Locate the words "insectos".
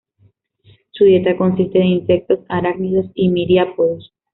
1.85-2.39